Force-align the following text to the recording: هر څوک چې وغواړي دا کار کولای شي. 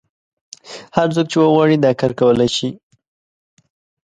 هر 0.95 1.07
څوک 1.15 1.27
چې 1.31 1.37
وغواړي 1.39 1.75
دا 1.79 1.91
کار 1.99 2.11
کولای 2.19 2.49
شي. 2.57 2.69